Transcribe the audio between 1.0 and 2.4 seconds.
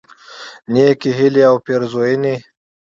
هیلی او پیرزوینی